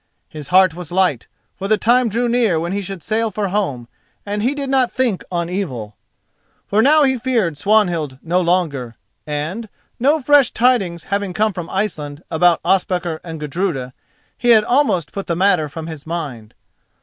His 0.29 0.47
heart 0.47 0.73
was 0.73 0.91
light, 0.91 1.27
for 1.55 1.67
the 1.67 1.77
time 1.77 2.09
drew 2.09 2.27
near 2.27 2.59
when 2.59 2.71
he 2.71 2.81
should 2.81 3.03
sail 3.03 3.29
for 3.29 3.49
home, 3.49 3.87
and 4.25 4.41
he 4.41 4.55
did 4.55 4.67
not 4.67 4.91
think 4.91 5.23
on 5.31 5.47
evil. 5.47 5.95
For 6.65 6.81
now 6.81 7.03
he 7.03 7.19
feared 7.19 7.55
Swanhild 7.55 8.17
no 8.23 8.41
longer, 8.41 8.95
and, 9.27 9.69
no 9.99 10.19
fresh 10.19 10.49
tidings 10.49 11.03
having 11.03 11.33
come 11.33 11.53
from 11.53 11.69
Iceland 11.69 12.23
about 12.31 12.61
Ospakar 12.65 13.21
and 13.23 13.39
Gudruda, 13.39 13.93
he 14.35 14.49
had 14.49 14.63
almost 14.63 15.11
put 15.11 15.27
the 15.27 15.35
matter 15.35 15.69
from 15.69 15.85
his 15.85 16.07
mind. 16.07 16.55